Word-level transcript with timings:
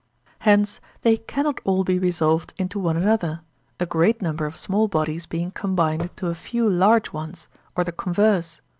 Hence 0.39 0.81
they 1.03 1.15
cannot 1.17 1.61
all 1.63 1.83
be 1.83 1.99
resolved 1.99 2.55
into 2.57 2.79
one 2.79 2.97
another, 2.97 3.41
a 3.79 3.85
great 3.85 4.19
number 4.19 4.47
of 4.47 4.57
small 4.57 4.87
bodies 4.87 5.27
being 5.27 5.51
combined 5.51 6.01
into 6.01 6.25
a 6.27 6.33
few 6.33 6.67
large 6.67 7.13
ones, 7.13 7.47
or 7.75 7.83
the 7.83 7.91
converse. 7.91 8.61